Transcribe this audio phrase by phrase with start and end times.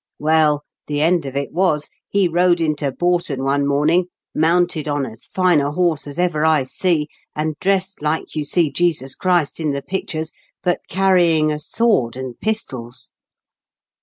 [0.17, 5.25] Well, the end of it was, he rode into Boughton one morning, mounted on as
[5.25, 9.73] fine a horse as ever I see, and dressed like you see Jesus Christ in
[9.73, 10.31] the pictures,
[10.63, 13.11] but carrying a sword and pistols.